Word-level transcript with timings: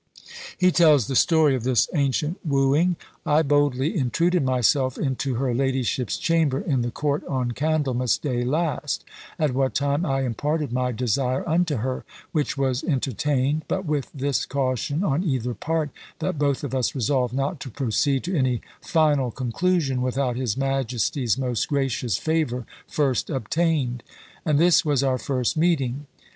He 0.57 0.71
tells 0.71 1.05
the 1.05 1.15
story 1.15 1.53
of 1.53 1.63
this 1.63 1.87
ancient 1.93 2.43
wooing 2.43 2.95
"I 3.23 3.43
boldly 3.43 3.95
intruded 3.95 4.43
myself 4.43 4.97
into 4.97 5.35
her 5.35 5.53
ladyship's 5.53 6.17
chamber 6.17 6.59
in 6.59 6.81
the 6.81 6.89
court 6.89 7.23
on 7.27 7.51
Candlemas 7.51 8.17
day 8.17 8.43
last, 8.43 9.05
at 9.37 9.53
what 9.53 9.75
time 9.75 10.03
I 10.03 10.21
imparted 10.23 10.73
my 10.73 10.91
desire 10.91 11.47
unto 11.47 11.75
her, 11.75 12.03
which 12.31 12.57
was 12.57 12.83
entertained, 12.83 13.63
but 13.67 13.85
with 13.85 14.09
this 14.11 14.47
caution 14.47 15.03
on 15.03 15.23
either 15.23 15.53
part, 15.53 15.91
that 16.17 16.39
both 16.39 16.63
of 16.63 16.73
us 16.73 16.95
resolved 16.95 17.35
not 17.35 17.59
to 17.59 17.69
proceed 17.69 18.23
to 18.23 18.35
any 18.35 18.61
final 18.81 19.29
conclusion 19.29 20.01
without 20.01 20.35
his 20.35 20.57
majesty's 20.57 21.37
most 21.37 21.67
gracious 21.67 22.17
favour 22.17 22.65
first 22.87 23.29
obtained. 23.29 24.01
And 24.47 24.57
this 24.57 24.83
was 24.83 25.03
our 25.03 25.19
first 25.19 25.55
meeting! 25.55 26.07